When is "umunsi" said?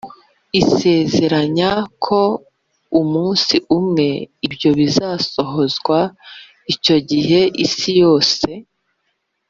3.01-3.55